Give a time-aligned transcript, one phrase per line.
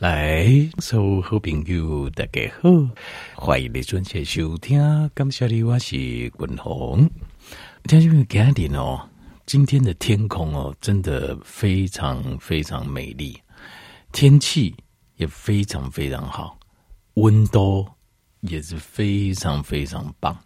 [0.00, 0.46] 来，
[0.78, 2.70] 所有好朋友大家好，
[3.34, 4.78] 欢迎你准时收听。
[5.12, 7.10] 感谢你，我是君鸿。
[7.82, 9.08] 听众朋友，今天哦，
[9.44, 13.36] 今天的天空哦，真的非常非常美丽，
[14.12, 14.72] 天气
[15.16, 16.56] 也非常非常好，
[17.14, 17.84] 温度
[18.42, 20.38] 也是非常非常棒。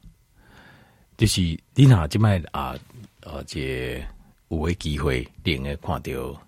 [1.19, 1.43] 就是
[1.75, 2.75] 你哪今麦啊，
[3.21, 4.03] 而且
[4.48, 6.43] 有个机会，连个看到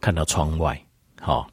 [0.00, 0.80] 看到窗外，
[1.20, 1.50] 好、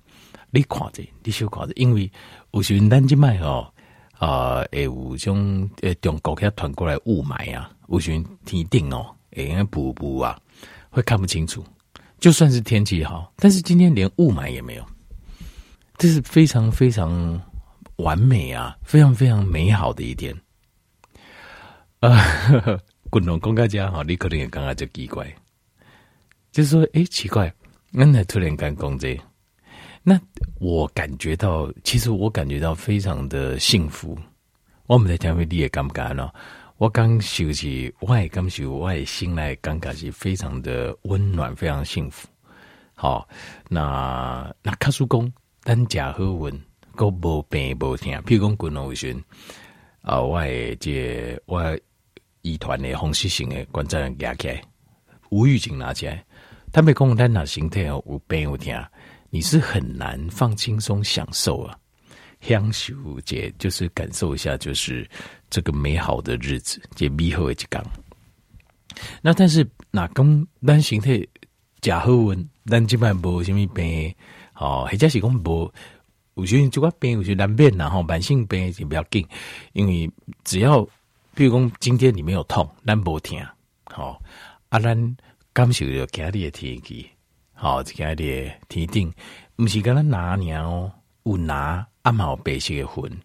[0.56, 2.10] 你看着，你小看着，因为
[2.52, 3.74] 有时阵咱即摆吼，
[4.20, 9.04] 啊，会有种诶中国遐传过来雾霾啊，有时阵天顶哦，
[9.36, 10.40] 会用雾雾啊，
[10.92, 11.66] 会看不清楚。
[12.20, 14.86] 就算是天气好，但是今天连雾霾也没有，
[15.98, 17.42] 这是非常非常
[17.96, 20.40] 完美啊，非常非常美好的一天。
[22.00, 22.24] 啊，
[23.10, 25.26] 滚龙公家家哈，你可能也感觉就奇怪，
[26.52, 27.52] 就是说，诶、奇怪，
[27.92, 29.20] 恁来突然间讲这。
[30.06, 30.20] 那
[30.60, 34.18] 我感觉到，其实我感觉到非常的幸福。
[34.86, 36.30] 我们在讲会你也感不感呢？
[36.78, 42.28] 我刚休息，我也感受，我也心来感觉是非常的温暖，非常幸福。
[42.94, 43.26] 好，
[43.70, 46.62] 那那卡叔公，咱家好运，
[46.96, 48.12] 个无病无痛。
[48.24, 48.96] 譬如讲，滚龙为
[50.02, 50.42] 啊，我
[50.82, 51.80] 这我
[52.42, 54.62] 一团的红色型的关节压起来，
[55.30, 56.26] 无预警拿起来，
[56.74, 58.74] 他没讲咱那身体有病有痛。
[59.34, 61.76] 你是很难放轻松享受啊，
[62.40, 65.10] 享受姐就是感受一下，就是
[65.50, 67.84] 这个美好的日子，这美好的一天。
[69.24, 71.28] 那但是那讲咱身体
[71.82, 72.12] 假好，
[72.68, 74.14] 咱基本上无什么病，
[74.54, 75.74] 哦，或者是讲无，
[76.36, 79.28] 有些就个病，有些难变，然后慢性病就不要紧，
[79.72, 80.08] 因为
[80.44, 80.88] 只要
[81.34, 83.44] 比如讲今天你没有痛，咱无痛，
[83.86, 84.22] 好，
[84.70, 85.18] 啊，咱
[85.54, 87.10] 感受着今日的天气。
[87.64, 89.10] 好，今天的天顶，
[89.56, 90.92] 不是跟他拿鸟哦，
[91.24, 93.22] 有拿阿毛白色的云，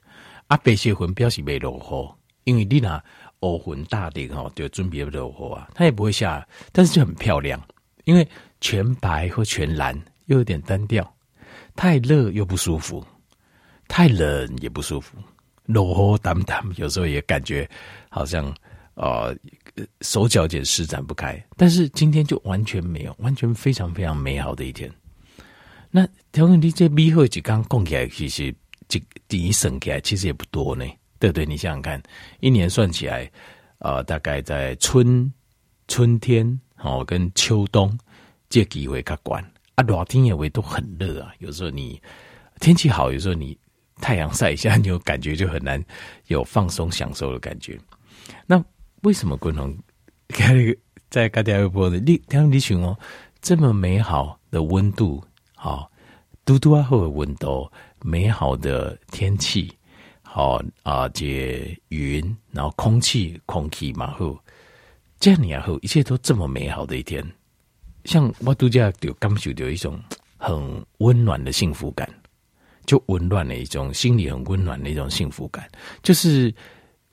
[0.47, 3.03] 啊白色云表示没落雨，因为你拿
[3.41, 7.61] 乌云大顶哈，就准备落雨啊，它也不会下，但是就很漂亮，
[8.05, 8.25] 因为
[8.61, 11.13] 全白或全蓝又有点单调，
[11.75, 13.05] 太热又不舒服，
[13.89, 15.19] 太冷也不舒服，
[15.65, 17.69] 落雨淡淡，有时候也感觉
[18.09, 18.55] 好像。
[18.99, 19.33] 呃，
[20.01, 24.93] 手脚也施展不开，但是今天就完全没有，完全非常非常美好的一天。
[25.89, 28.53] 那调你这美好几刚供起来，其实
[28.89, 30.85] 这第一省起来其实也不多呢，
[31.21, 31.47] 对不对？
[31.47, 32.03] 你想想看，
[32.41, 33.31] 一年算起来，
[33.79, 35.33] 呃，大概在春
[35.87, 37.97] 春天哦跟秋冬
[38.49, 39.41] 这机会较管
[39.77, 41.33] 啊，热天也会都很热啊。
[41.39, 42.03] 有时候你
[42.59, 43.57] 天气好，有时候你
[44.01, 45.81] 太阳晒一下，你有感觉就很难
[46.27, 47.79] 有放松享受的感觉。
[48.45, 48.63] 那
[49.03, 49.77] 为什么共同
[50.29, 50.55] 开
[51.09, 51.99] 在嘎掉一波的？
[52.01, 52.99] 你他们你想哦，
[53.41, 55.23] 这么美好的温度，
[55.55, 55.91] 好
[56.45, 57.71] 嘟嘟啊后的温度，
[58.03, 59.73] 美好的天气，
[60.23, 64.39] 好啊，这云，然后空气，空气嘛后，
[65.19, 67.25] 这样然后一切都这么美好的一天，
[68.05, 69.99] 像我度假就感受到一种
[70.37, 72.09] 很温暖的幸福感，
[72.85, 75.67] 就温暖的一种心里很温暖的一种幸福感，
[76.03, 76.53] 就是。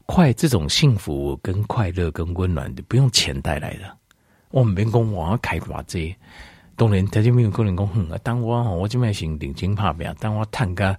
[0.05, 3.97] 快这种幸福跟快乐跟温暖的不用钱带来的，
[4.51, 6.15] 我们员工往开发这，
[6.75, 10.95] 当然他就没有可能讲，哼，当我我这边先定金怕表，当我探个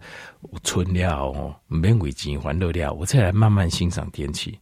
[0.64, 4.58] 存了哦，免为钱还乐了，我再来慢慢欣赏天气。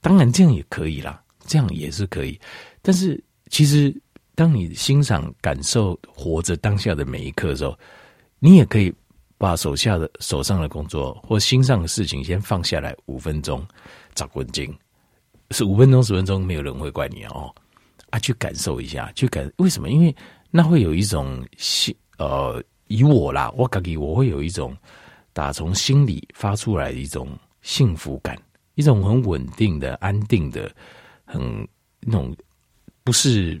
[0.00, 2.40] 当然这样也可以啦，这样也是可以。
[2.80, 3.94] 但是其实
[4.34, 7.78] 当你欣赏感受活着当下的每一刻的时候，
[8.38, 8.92] 你也可以。
[9.42, 13.66] 把手下的手上的工作或心上的事情先放下来五分钟，
[14.14, 14.72] 找温静，
[15.50, 17.52] 是五分钟十分钟，没有人会怪你哦。
[18.10, 19.90] 啊，去感受一下，去感为什么？
[19.90, 20.14] 因为
[20.52, 24.76] 那会有一种心，呃，以我啦，我感觉我会有一种
[25.32, 28.40] 打从心里发出来的一种幸福感，
[28.76, 30.72] 一种很稳定的、安定的、
[31.24, 31.66] 很
[31.98, 32.32] 那种
[33.02, 33.60] 不是。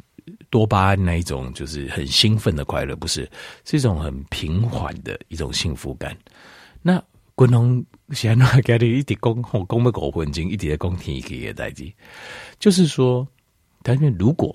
[0.50, 3.30] 多巴胺那一种就是很兴奋的快乐，不是，
[3.64, 6.16] 是一种很平缓的一种幸福感。
[6.80, 7.02] 那
[7.34, 11.94] 滚龙现在给你一点公，我公不狗魂经一点公天气也在即，
[12.58, 13.26] 就是说，
[13.82, 14.54] 但是如果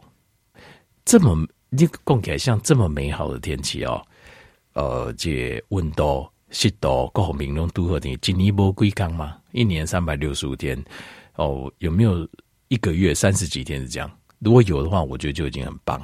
[1.03, 4.01] 这么你供起来像这么美好的天气哦，
[4.73, 9.37] 呃，这温度、湿度、各方面都都合点，今年不归刚吗？
[9.51, 10.81] 一年三百六十五天
[11.35, 12.27] 哦，有没有
[12.67, 14.16] 一个月三十几天是这样？
[14.39, 16.01] 如果有的话，我觉得就已经很棒。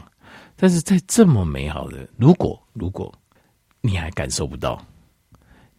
[0.55, 3.13] 但是在这么美好的，如果如果
[3.81, 4.83] 你还感受不到，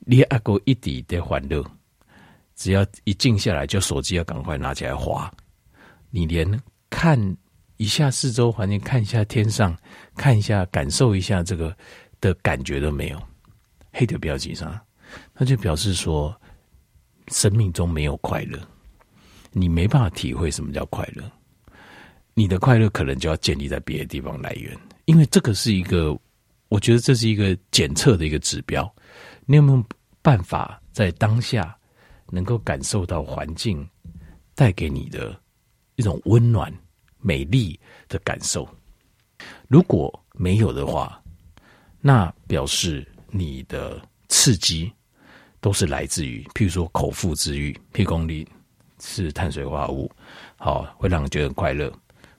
[0.01, 1.65] 你阿哥一滴的欢乐，
[2.55, 5.33] 只要一静下来，就手机要赶快拿起来滑。
[6.11, 6.49] 你连
[6.91, 7.19] 看
[7.77, 9.77] 一下四周环境，看一下天上，
[10.15, 11.77] 看一下感受一下这个
[12.21, 13.21] 的感觉都没有。
[13.93, 14.79] 黑的标记上，
[15.35, 16.35] 那就表示说，
[17.29, 18.59] 生命中没有快乐，
[19.53, 21.25] 你没办法体会什么叫快乐。
[22.35, 26.19] 你的快乐可能就要建立在别的地方来源，因为这个是一个，
[26.69, 28.93] 我觉得这是一个检测的一个指标。
[29.47, 29.85] 你有没有
[30.21, 31.77] 办法在当下
[32.31, 33.89] 能够感受到环境
[34.55, 35.39] 带给你的
[35.95, 36.73] 一种温暖、
[37.21, 37.79] 美丽
[38.09, 38.69] 的感受？
[39.69, 41.23] 如果没有的话，
[42.01, 44.93] 那表示你的刺激
[45.61, 48.47] 都是来自于，譬如说口腹之欲，譬如说你
[48.99, 50.11] 吃碳水化合物，
[50.57, 51.93] 好，会让你觉得很快乐。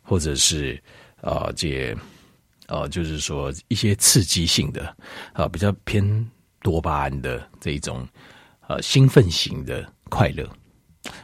[0.06, 0.81] 或者是
[1.22, 1.98] 啊，这
[2.68, 4.96] 呃，就是说一些刺激性的
[5.34, 6.31] 啊，比较偏
[6.62, 8.07] 多巴胺的这一种
[8.68, 10.48] 呃兴奋型的快乐，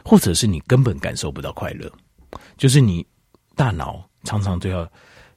[0.04, 1.90] 或者是你根本感受不到快乐，
[2.56, 3.06] 就是你
[3.54, 4.88] 大脑常常都要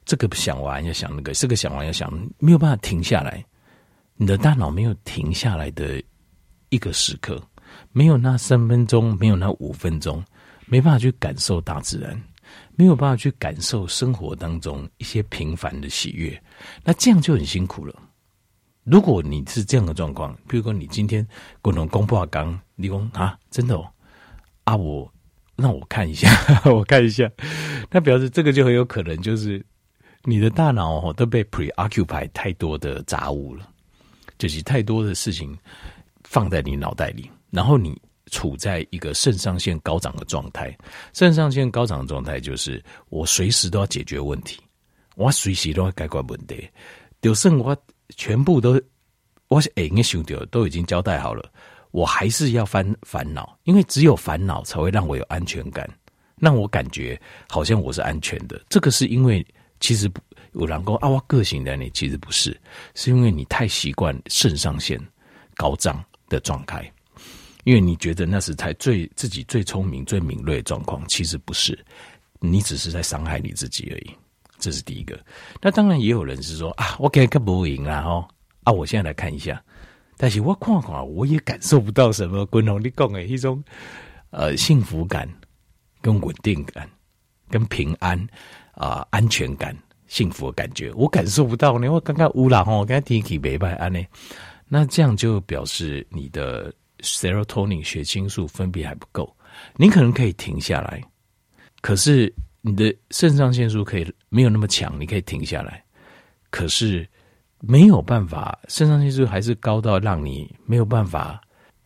[0.04, 3.44] 这个想完要想那个，这个想完要想，没有办法停下来，
[4.14, 6.02] 你的大脑没有停下来的
[6.68, 7.42] 一个时刻，
[7.90, 10.24] 没有那三分钟，没有那五分钟，
[10.66, 12.22] 没办法去感受大自然。
[12.74, 16.42] 没有办法去感受生活当中一些平凡的喜悦，
[16.84, 17.94] 那这样就很辛苦了。
[18.84, 21.26] 如果你是这样的状况，比如说你今天
[21.60, 23.86] 共同公布刚，你说啊，真的哦，
[24.64, 25.12] 啊我
[25.56, 26.30] 让我看一下，
[26.70, 27.30] 我看一下，
[27.90, 29.64] 那表示这个就很有可能就是
[30.24, 33.68] 你的大脑哦都被 preoccupy 太多的杂物了，
[34.38, 35.56] 就是太多的事情
[36.24, 38.00] 放在你脑袋里，然后你。
[38.30, 40.76] 处在一个肾上腺高涨的状态，
[41.12, 44.60] 肾上腺高涨的状态就是我随时都要解决问题，
[45.14, 46.68] 我随时都要解决问题。
[47.22, 47.76] 就算我
[48.16, 48.80] 全部都
[49.48, 51.48] 我是哎，想掉都已经交代好了，
[51.92, 55.88] 我还是要翻烦恼，因为只有烦恼才会让我有安全感，
[56.40, 58.60] 让我感觉好像我是安全的。
[58.68, 59.44] 这个是因为
[59.80, 60.10] 其实
[60.52, 62.60] 有人说啊，我个性的你其实不是，
[62.94, 65.00] 是因为你太习惯肾上腺
[65.54, 66.92] 高涨的状态。
[67.66, 71.76] 因为你觉得那是才最自己最聪明、最敏锐的状况，其实不是，
[72.38, 74.10] 你只是在伤害你自己而已。
[74.60, 75.18] 这是第一个。
[75.60, 78.28] 那当然也有人是说啊，我给个不赢啦哈
[78.62, 78.72] 啊！
[78.72, 79.60] 我现在来看一下，
[80.16, 82.46] 但是我看看，我也感受不到什么。
[82.46, 83.60] 滚龙你讲的一种
[84.30, 85.28] 呃幸福感、
[86.00, 86.88] 跟稳定感、
[87.50, 88.16] 跟平安
[88.74, 89.76] 啊、安全感、
[90.06, 91.90] 幸福的感觉，我感受不到呢。
[91.90, 94.00] 我刚刚乌啦哈，刚刚天气没办法呢，
[94.68, 96.72] 那这样就表示你的。
[97.00, 99.36] Serotonin 血清素分泌还不够，
[99.76, 101.02] 你可能可以停下来，
[101.80, 105.84] 可是你的肾上腺素可以没有那么强，你可以停下来，
[106.50, 107.08] 可是
[107.60, 111.40] 没有办法，肾上腺素还是高到让你没有办法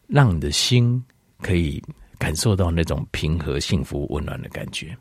[0.06, 1.02] 让你的心
[1.40, 1.82] 可以
[2.18, 4.96] 感受到那种平和、幸福、温暖的感觉。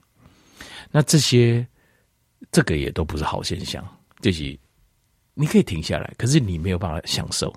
[0.92, 1.66] 那这些
[2.52, 3.86] 这个也都不是好现象，
[4.22, 4.58] 就是
[5.34, 7.54] 你可以停下来，可是你没有办法享受。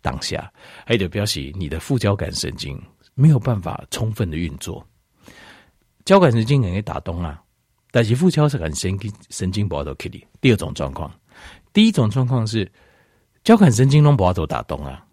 [0.00, 0.50] 当下，
[0.86, 2.80] 还得表示你的副交感神经
[3.14, 4.86] 没有办法充分的运作，
[6.04, 7.42] 交感神经可以打动啊，
[7.90, 10.24] 但是副交感神经神经不要都开的。
[10.40, 11.12] 第二种状况，
[11.72, 12.70] 第一种状况是
[13.44, 15.04] 交感神经都不要都打动啊，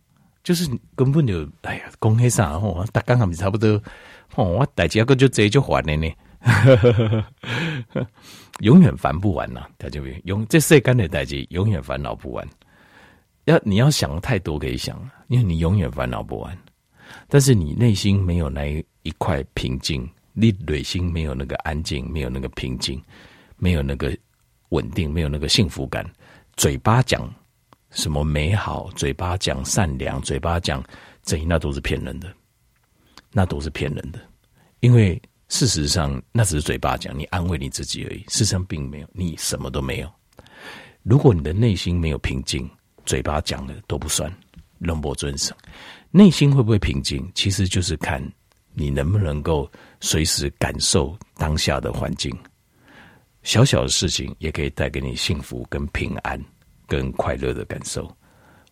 [0.43, 3.81] 就是根本就哎呀，讲起啥吼，大家还是差不多，
[4.35, 6.13] 哦，我大家个就这就还了呢，
[8.59, 12.47] 永远烦不完呐，大家别永这世间的代志永远烦恼不完。
[13.45, 16.57] 要你要想太多可以想，因为你永远烦恼不完。
[17.27, 23.01] 但是你内心没有那一块平静，你内心没有那个安静，没有那个平静，
[23.57, 24.15] 没有那个
[24.69, 26.05] 稳定，没有那个幸福感。
[26.55, 27.31] 嘴巴讲
[27.91, 30.83] 什么美好，嘴巴讲善良，嘴巴讲
[31.23, 32.33] 正义，那都是骗人的，
[33.31, 34.19] 那都是骗人的。
[34.79, 38.19] 因为事实上，那只是嘴巴讲，你安慰你自己而已。
[38.27, 40.11] 事实上并没有，你什么都没有。
[41.03, 42.67] 如果你的内心没有平静，
[43.05, 44.31] 嘴巴讲的都不算，
[44.79, 45.55] 龙伯尊生，
[46.11, 47.31] 内心会不会平静？
[47.35, 48.21] 其实就是看
[48.73, 49.69] 你能不能够
[50.01, 52.35] 随时感受当下的环境，
[53.43, 56.39] 小小的事情也可以带给你幸福、跟平安、
[56.87, 58.11] 跟快乐的感受，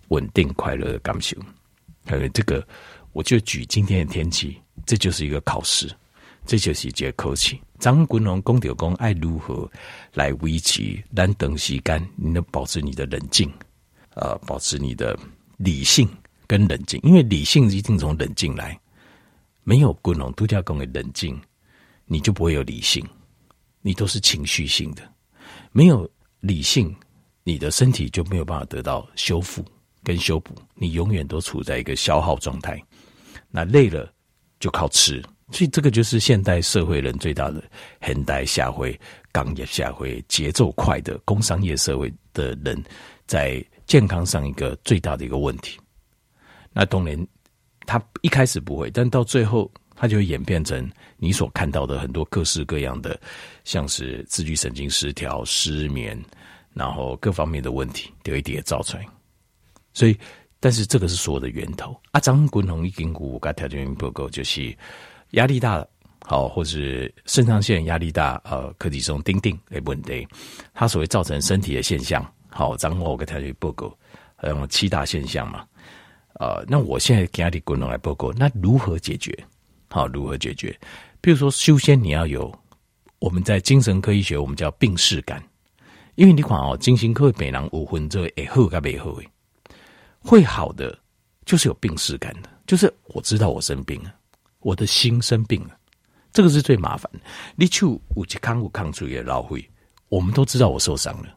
[0.09, 1.37] 稳定快乐的感受。
[2.05, 2.65] 还有这个，
[3.13, 5.89] 我就举今天的天气，这就是一个考试，
[6.45, 7.55] 这就是一节考试。
[7.79, 9.69] 张国荣公调公爱如何
[10.13, 13.49] 来维持冷等时间，你能保持你的冷静。
[14.15, 15.17] 呃，保持你的
[15.57, 16.07] 理性
[16.45, 18.79] 跟冷静，因为理性一定从冷静来。
[19.63, 21.39] 没有滚龙度假宫的冷静，
[22.05, 23.03] 你就不会有理性，
[23.81, 25.01] 你都是情绪性的。
[25.71, 26.07] 没有
[26.41, 26.95] 理性，
[27.43, 29.65] 你的身体就没有办法得到修复
[30.03, 32.79] 跟修补，你永远都处在一个消耗状态。
[33.49, 34.13] 那累了
[34.59, 37.63] 就靠吃，所以这个就是现代社会人最大的
[38.01, 38.99] 现代社会、
[39.31, 42.83] 工业社会、节奏快的工商业社会的人
[43.25, 43.65] 在。
[43.85, 45.79] 健康上一个最大的一个问题，
[46.71, 47.27] 那童年，
[47.85, 53.19] 他一开始不会，但到最后，他就会演变成你所看到的很多各式各样的，
[53.63, 56.19] 像是自律神经失调、失眠，
[56.73, 58.99] 然后各方面的问题，一点造成。
[59.93, 60.17] 所以，
[60.59, 61.95] 但是这个是所有的源头。
[62.11, 64.75] 啊，张滚红一根股，该条件不够，就是
[65.31, 65.87] 压力大了，
[66.25, 70.27] 好，或是肾上腺压力大，呃，可体松丁丁诶问题，
[70.73, 73.97] 它所谓造成身体的现象，好，张我个条件不够，
[74.37, 75.65] 嗯，七大现象嘛。
[76.39, 79.37] 呃，那我现在给你滚动来报告，那如何解决？
[79.89, 80.77] 好，如何解决？
[81.21, 82.53] 比如说，修仙你要有
[83.19, 85.43] 我们在精神科医学，我们叫病识感，
[86.15, 89.15] 因为你看哦，精神科北人五分之会好跟没好，
[90.19, 90.97] 会好的
[91.45, 94.13] 就是有病识感的，就是我知道我生病了，
[94.59, 95.77] 我的心生病了，
[96.31, 97.19] 这个是最麻烦的。
[97.55, 99.63] 你去五级康复抗出也老会，
[100.09, 101.29] 我们都知道我受伤了，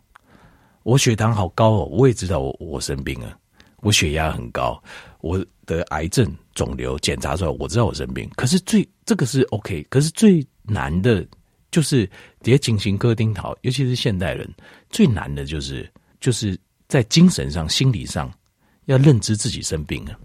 [0.87, 3.37] 我血糖好高哦，我也知道我我生病了。
[3.79, 4.81] 我血压很高，
[5.21, 8.31] 我的癌症肿瘤检查出来，我知道我生病。
[8.37, 11.27] 可是最这个是 OK，可是最难的
[11.73, 12.09] 就是
[12.41, 14.49] 别进行割丁桃，尤其是现代人
[14.89, 18.33] 最难的就是就是在精神上、心理上
[18.85, 20.17] 要认知自己生病了，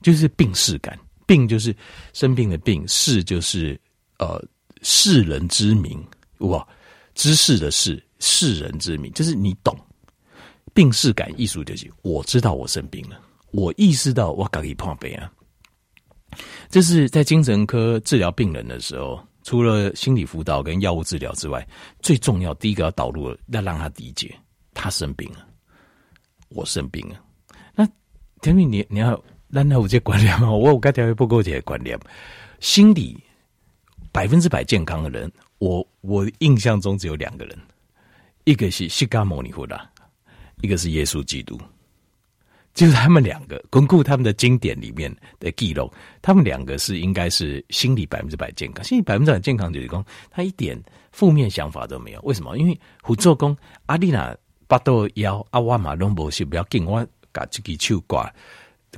[0.00, 0.96] 就是病识感。
[1.26, 1.74] 病就是
[2.12, 3.78] 生病的病，识就是
[4.20, 4.40] 呃
[4.80, 6.00] 世人之名
[6.38, 6.64] 哇，
[7.16, 9.76] 知识的事，世人之名，就是你懂。
[10.78, 13.20] 病识感艺术就是，我知道我生病了，
[13.50, 15.28] 我意识到我可以破病啊。
[16.68, 21.66] 这是在精神科治疗病人的时候，除了心理辅导跟药物治疗之外，
[21.98, 24.32] 最重要第一个要导入，要让他理解
[24.72, 25.44] 他生病了，
[26.50, 27.20] 我生病了。
[27.74, 27.84] 那
[28.40, 30.48] 天明，你你要让他有这观念吗？
[30.54, 31.98] 我有该调不够这些观念。
[32.60, 33.20] 心理
[34.12, 37.58] 百分之百健康的人，我我印象中只有两个人，
[38.44, 39.76] 一个是释迦牟尼佛的。
[40.60, 41.58] 一个是耶稣基督，
[42.74, 50.80] 就是他们两个巩固他们的经典里面的记录，他们两个是应该是心理百分之百健康，心理百分之百健康就是说他一点
[51.12, 52.20] 负面想法都没有。
[52.22, 52.56] 为什么？
[52.58, 54.36] 因为胡做工阿丽娜
[54.66, 58.32] 巴多腰阿瓦马龙博是不要紧，我把这个手挂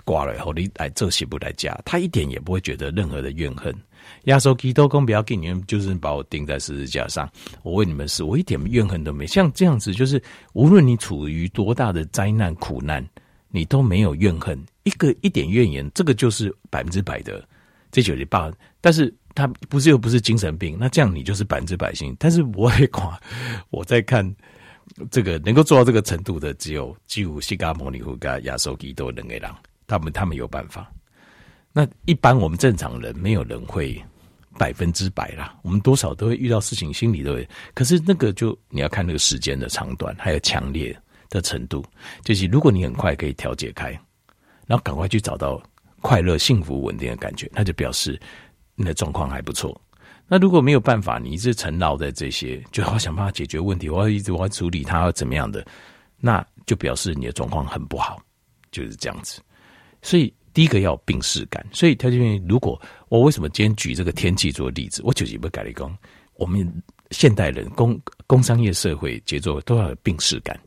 [0.04, 3.74] 挂了以后，你来做事不来家，他一点也不会觉得任何的怨恨。
[4.24, 7.30] 亚索基多公不要给你们，就是把我钉在十字架上。
[7.62, 9.26] 我为你们死，我一点怨恨都没。
[9.26, 13.06] 像这样子，就是无论你处于多大的灾难苦难，
[13.48, 17.46] 你都没有怨恨，一个一点怨言，这个就是百分之百的
[17.90, 18.52] 这九十八。
[18.80, 22.14] 但是他不是又不是精神病，那这样你就是百分之百信。
[22.18, 23.18] 但是我也夸
[23.70, 24.24] 我在看
[25.10, 29.50] 这个能够做到这个程度的，只有只有西嘎摩尼夫跟亚索基多两个人，
[29.86, 30.90] 他们他们有办法。
[31.72, 34.02] 那一般我们正常人没有人会
[34.58, 37.48] 百分之百啦，我们多少都会遇到事情，心里都会。
[37.74, 40.94] 可是那个就你要看那个时间的长短，还有强烈
[41.28, 41.84] 的程度。
[42.24, 43.90] 就是如果你很快可以调节开，
[44.66, 45.62] 然后赶快去找到
[46.00, 48.20] 快乐、幸福、稳定的感觉，那就表示
[48.74, 49.80] 你的状况还不错。
[50.26, 55.64] 那如果没有办法，你一直沉绕在这些，就好想办法解决问题，我要一直我要处理它，要怎么样的，
[56.18, 58.20] 那就表示你的状况很不好，
[58.72, 59.40] 就是这样子。
[60.02, 60.34] 所以。
[60.52, 62.16] 第一个要病识感，所以他就
[62.48, 65.94] 如果我为什么今天举这个天气做例子，我就是不改立工。
[66.34, 70.58] 我们现代人工工商业社会节奏都要有病视感，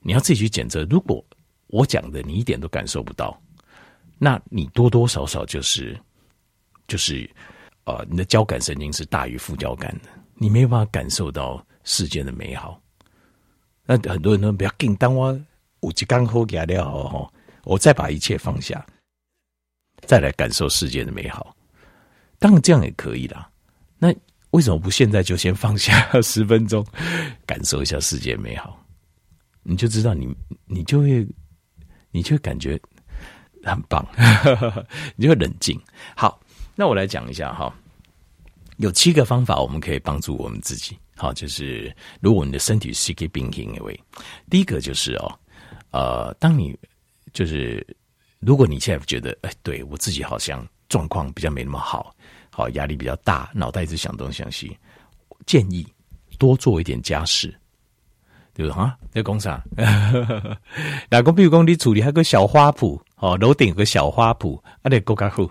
[0.00, 0.84] 你要自己去检测。
[0.90, 1.24] 如果
[1.68, 3.40] 我讲的你一点都感受不到，
[4.18, 5.98] 那你多多少少就是
[6.86, 7.28] 就是
[7.84, 12.80] 呃，你的交感神经是大于副交感的，你没有办法感受到世间的美好。
[13.84, 15.38] 那很多人都不要紧，当我
[15.80, 17.30] 五级刚好给了，
[17.64, 18.84] 我再把一切放下。
[20.04, 21.56] 再来感受世界的美好，
[22.38, 23.48] 当然这样也可以啦。
[23.98, 24.12] 那
[24.50, 26.84] 为什么不现在就先放下 十分钟，
[27.46, 28.78] 感受一下世界美好？
[29.62, 30.28] 你就知道你，
[30.66, 31.26] 你就会，
[32.10, 32.78] 你就会感觉
[33.62, 34.04] 很棒，
[35.16, 35.80] 你就会冷静。
[36.16, 36.38] 好，
[36.74, 37.72] 那我来讲一下哈，
[38.78, 40.98] 有七个方法我们可以帮助我们自己。
[41.16, 43.80] 好，就是如果你的身体是可以病情的，
[44.50, 45.38] 第一个就是哦，
[45.92, 46.76] 呃，当你
[47.32, 47.86] 就是。
[48.44, 52.12] 如果你现在觉得，哎，对我自己好像状况比较没那么好，
[52.50, 54.76] 好压力比较大，脑袋一直想东想西，
[55.46, 55.86] 建议
[56.38, 57.54] 多做一点家事，
[58.52, 58.98] 对不对啊？
[59.12, 59.62] 在工厂，
[61.08, 65.48] 那个比如讲你处理还个小花圃，哦，楼顶有个小花圃，啊，得够家户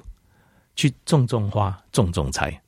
[0.76, 2.62] 去种种花，种种菜。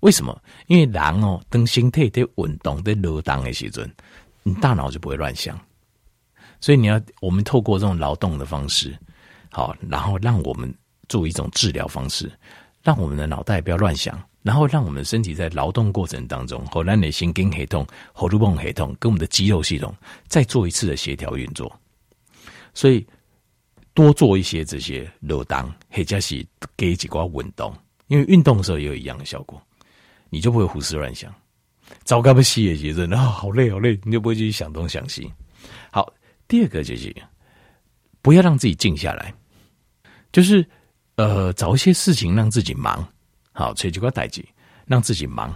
[0.00, 0.36] 为什么？
[0.66, 3.88] 因为人哦，当身体在运动、在劳动的时阵，
[4.42, 5.56] 你大脑就不会乱想。
[6.60, 8.98] 所以你要，我们透过这种劳动的方式。
[9.50, 10.72] 好，然后让我们
[11.08, 12.30] 做一种治疗方式，
[12.82, 19.94] 让我们的脑袋不要乱想，然后让我们身体在劳动过程当中，喉咙的心经系统、喉咙泵系统跟我们的肌肉系统
[20.26, 21.70] 再做一次的协调运作。
[22.74, 23.04] 所以，
[23.94, 27.74] 多做一些这些柔当，或者是给几挂运动，
[28.06, 29.60] 因为运动的时候也有一样的效果，
[30.30, 31.34] 你就不会胡思乱想。
[32.04, 35.32] 糟糕不洗也觉得啊，好累好累，你就不会继续想东想西。
[35.90, 36.12] 好，
[36.46, 37.14] 第二个就是
[38.22, 39.34] 不要让自己静下来，
[40.32, 40.64] 就是
[41.16, 43.06] 呃找一些事情让自己忙，
[43.52, 44.44] 好，找几挂代志
[44.86, 45.54] 让自己忙。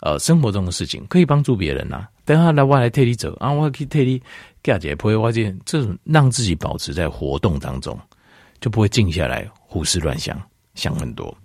[0.00, 2.08] 呃，生活中的事情可以帮助别人呐、啊。
[2.24, 4.22] 等下来我来替你走啊，我可以替你
[4.62, 7.98] 解决破坏件，这种让自己保持在活动当中，
[8.60, 10.40] 就不会静下来胡思乱想，
[10.74, 11.36] 想很多。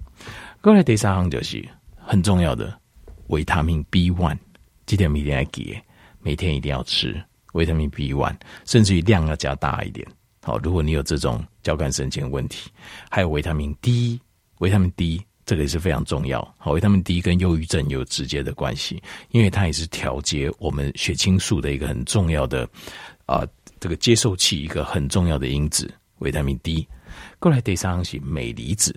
[0.61, 2.79] 过来第三行就是很重要的。
[3.27, 4.37] 维他命 B one，
[4.85, 5.81] 这点一定要给，
[6.19, 7.19] 每天一定要吃
[7.53, 8.35] 维他命 B one，
[8.65, 10.05] 甚至于量要加大一点。
[10.43, 12.69] 好，如果你有这种交感神经问题，
[13.09, 14.19] 还有维他命 D，
[14.59, 16.41] 维他命 D 这个也是非常重要。
[16.57, 22.67] 好，维他命 D 跟忧郁症有直接的关系，因为它也是调节我们血清素的一个很重要的
[23.25, 23.47] 啊、
[23.79, 25.89] 这个接受器一个很重要的因子。
[26.19, 26.85] 维他命 D，
[27.39, 28.93] 过来第三是镁离子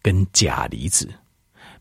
[0.00, 1.12] 跟钾离子。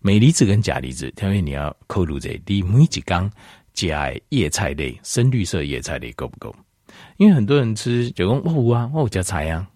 [0.02, 3.32] 镁离子跟钾离子，条件你要扣入这，你每一缸
[3.74, 6.54] 加叶菜类、深绿色叶菜类够不够？
[7.18, 9.70] 因为很多人吃就讲哦啊，我加菜啊，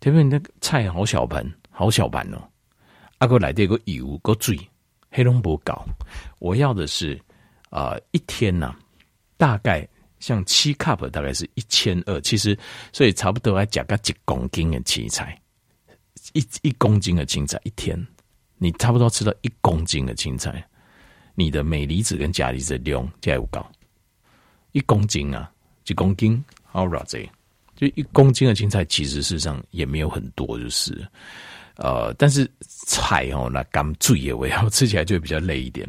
[0.00, 2.42] 特别你那个菜好小盆，好小盘哦，
[3.18, 4.58] 阿哥来这个油个水，
[5.10, 5.84] 黑龙不搞。
[6.38, 7.20] 我要的是
[7.70, 8.78] 啊、一天呐、啊，
[9.36, 9.86] 大概
[10.20, 12.56] 像七 cup，大概是一千二，其实
[12.92, 15.40] 所以差不多要加个几公斤的青菜，
[16.34, 17.98] 一一公斤的青菜一天。
[18.58, 20.64] 你差不多吃到一公斤的青菜，
[21.34, 23.68] 你的镁离子跟钾离子量就有高，
[24.70, 25.50] 一公斤啊，
[25.84, 27.28] 几公斤好少这，
[27.76, 31.06] 就一公斤的青菜，其实事实上也没有很多，就是，
[31.76, 32.50] 呃，但是
[32.86, 35.88] 菜哦，那甘注意为好，吃起来就会比较累一点。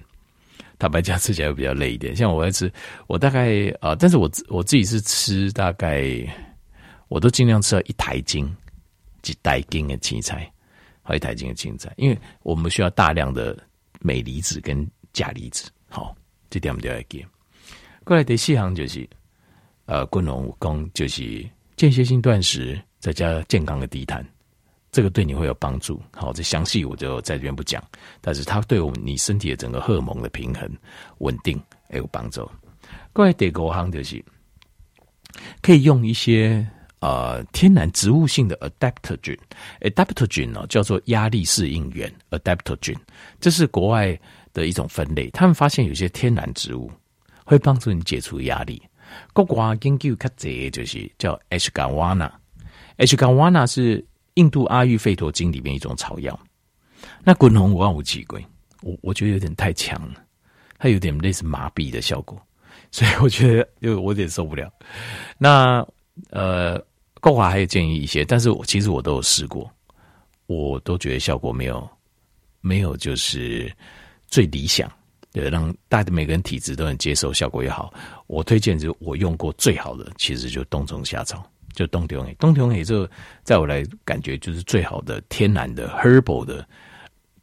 [0.80, 2.16] 坦白讲，吃起来会比较累一点。
[2.16, 2.72] 像我在吃，
[3.08, 6.04] 我大概、呃，但是我我自己是吃大概，
[7.08, 8.54] 我都尽量吃到一台斤，
[9.22, 10.50] 几袋斤的青菜。
[11.06, 13.58] 好一台斤的青菜，因为我们需要大量的
[14.00, 15.70] 镁离子跟钾离子。
[15.90, 16.16] 好，
[16.50, 17.26] 这点我们都要给。
[18.06, 19.06] 过来第四行就是，
[19.86, 24.26] 呃，滚龙武功就是间歇性断食，再加健康的低碳，
[24.92, 26.02] 这个对你会有帮助。
[26.14, 27.84] 好，这详细我就在这边不讲，
[28.22, 30.70] 但是它对我们你身体的整个荷尔蒙的平衡
[31.20, 32.50] 稳定也有帮助。
[33.12, 34.24] 过来第五行就是
[35.62, 36.66] 可以用一些。
[37.06, 42.96] 呃，天然植物性的 adaptogen，adaptogen 呢叫做压力适应源，adaptogen，
[43.42, 44.18] 这是国外
[44.54, 45.30] 的一种分类。
[45.32, 46.90] 他们发现有些天然植物
[47.44, 48.82] 会帮助你解除压力。
[49.34, 56.38] 国外研究较济就是叫 ashwagandha，ashwagandha 是印度阿育吠陀经里面一种草药。
[57.24, 58.46] 那滚红我有几贵，
[58.82, 60.24] 我我觉得有点太强了，
[60.78, 62.40] 它有点类似麻痹的效果，
[62.92, 64.72] 所以我觉得有我有点受不了。
[65.38, 65.86] 那
[66.30, 66.82] 呃。
[67.24, 69.72] 国华还有建议一些，但是我其实我都有试过，
[70.46, 71.90] 我都觉得效果没有
[72.60, 73.74] 没有就是
[74.28, 74.92] 最理想，
[75.32, 77.94] 对，让大家每个人体质都能接受，效果也好。
[78.34, 81.44] 我推荐就是我用过最好的，其实就冬虫夏草，
[81.74, 83.08] 就冬虫夏，冬虫夏就
[83.44, 86.68] 在我来感觉就是最好的天然的 herbal 的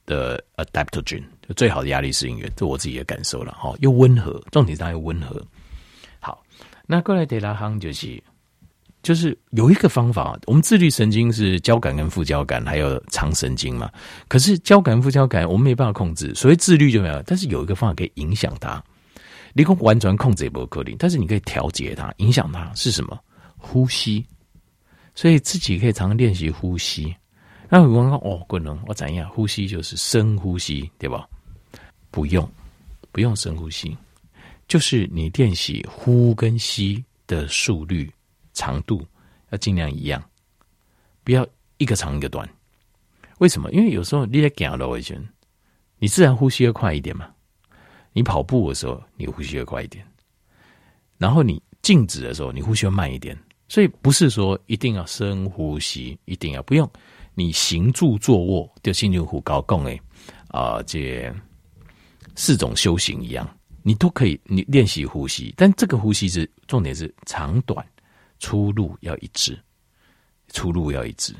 [0.06, 5.40] 的 adaptogen，就最好的压力适应源，这我自己的感受了哈，又温和，重点是它又温和。
[6.18, 6.42] 好，
[6.86, 8.22] 那过来第二行就是。
[9.02, 13.90] 就是有一个方法，我们自律神经是交感跟副交感，还有肠神经嘛。
[14.28, 17.22] 可是交感、副交感我们没办法控制，所以自律就没有。
[17.22, 18.84] 但是有一个方法可以影响它，
[19.52, 23.18] 你可完全控制也不可能，但是你可以调节它，影响它是什么？
[23.56, 24.24] 呼吸。
[25.14, 27.14] 所以自己可以常常练习呼吸。
[27.68, 29.28] 那我刚刚哦，可能我怎样？
[29.30, 31.28] 呼吸就是深呼吸，对吧？
[32.10, 32.50] 不用，
[33.12, 33.96] 不用深呼吸，
[34.66, 38.10] 就是你练习呼跟吸的速率。
[38.52, 39.00] 长度
[39.50, 40.22] 要尽量一样，
[41.22, 41.46] 不要
[41.78, 42.46] 一个长一个短。
[43.38, 43.70] 为什么？
[43.70, 45.22] 因为有时候你在走路的时候，
[45.98, 47.30] 你自然呼吸要快一点嘛。
[48.12, 50.06] 你跑步的时候，你呼吸会快一点。
[51.18, 53.38] 然后你静止的时候，你呼吸会慢一点。
[53.68, 56.90] 所以不是说一定要深呼吸，一定要不用。
[57.34, 60.00] 你行住坐卧，就心如虎高共诶
[60.48, 61.32] 啊，这
[62.34, 63.48] 四种修行一样，
[63.82, 65.54] 你都可以你练习呼吸。
[65.56, 67.86] 但这个呼吸是重点是长短。
[68.42, 69.62] 出入要一致，
[70.48, 71.34] 出入要一致。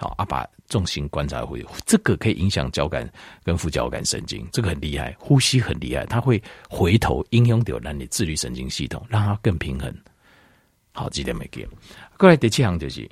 [0.00, 3.06] 好啊，把重心观察回，这个可以影响交感
[3.44, 5.14] 跟副交感神经，这个很厉害。
[5.18, 9.94] 呼吸很厉害，它会回头影响到让你自律神经系统，让它更平衡。
[10.92, 11.68] 好，记得没给。
[12.16, 13.06] 过来第七项就是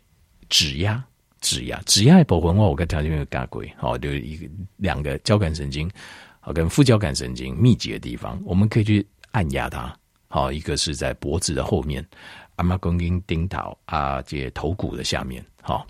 [0.49, 1.05] 指压，
[1.43, 3.71] 指压，指压的部分我我跟条件没有加贵。
[3.77, 4.49] 好，就一个
[4.79, 5.91] 两个交感神经
[6.41, 9.95] 好跟副交感神经密集的地方，我们可以去按压它。
[10.29, 12.03] 好，一个是在脖子的后面。
[12.57, 15.87] 阿妈公斤顶头啊，这头骨的下面，好，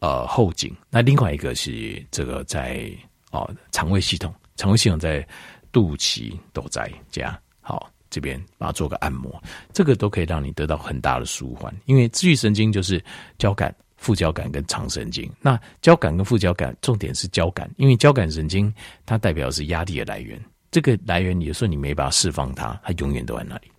[0.00, 0.74] 呃后颈。
[0.90, 2.90] 那另外一个是这个在
[3.30, 5.26] 哦肠胃系统，肠胃系统在
[5.72, 9.40] 肚脐都在这样，好这边把它做个按摩，
[9.72, 11.72] 这个都可以让你得到很大的舒缓。
[11.84, 13.02] 因为自律神经就是
[13.38, 15.30] 交感、副交感跟肠神经。
[15.40, 18.72] 那交感跟副交感，重点是交感，因为交感神经
[19.06, 20.42] 它代表的是压力的来源。
[20.72, 23.70] 这个来源，有时候你没办法释放它，它永远都在那里。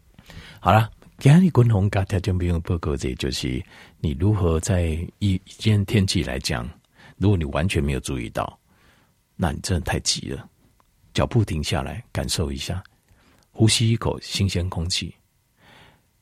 [0.62, 0.89] 好了，
[1.21, 3.63] 今天滚红咖条件不用报告，这就是
[3.99, 4.86] 你如何在
[5.19, 6.67] 一一天天气来讲，
[7.17, 8.60] 如果你完全没有注意到，
[9.36, 10.49] 那你真的太急了。
[11.13, 12.84] 脚步停下来，感受一下，
[13.51, 15.13] 呼吸一口新鲜空气，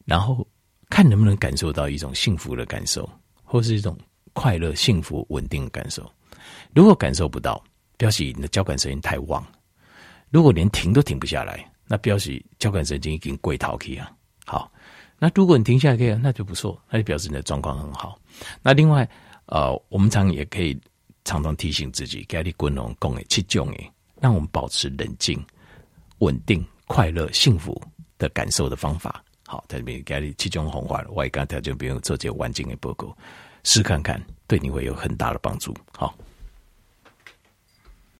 [0.03, 0.45] 然后
[0.89, 3.09] 看能不能感受到一种幸福的感受，
[3.41, 3.97] 或是一种
[4.33, 6.11] 快乐、幸福、稳定的感受。
[6.75, 7.63] 如果感受不到，
[7.95, 9.41] 表示你的交感神经太旺。
[10.29, 14.11] 如果连停都停不下来，那表示交感神经已经跪逃去啊。
[14.45, 14.69] 好，
[15.19, 18.17] 那如果你停下来可以，那就不错，那就表示你的状况很好。
[18.61, 19.07] 那另外，
[19.47, 20.79] 呃，我们常也可以
[21.25, 25.43] 常常提醒自己，给你滚龙共诶七种诶，让我们保持冷静、
[26.19, 27.79] 稳定、快乐、幸福
[28.17, 29.23] 的感受的方法。
[29.45, 33.15] 好，在这边给你七种红花，我也刚才就不用做这个环境的报告，
[33.63, 35.75] 试看看，对你会有很大的帮助。
[35.97, 36.15] 好。